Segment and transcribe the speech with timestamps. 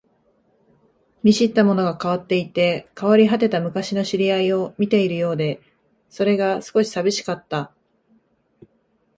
[1.21, 5.61] 見知ったものが変わっていて、変わり果てた昔の知り合いを見ているようで、
[6.09, 7.71] それが少し寂しかった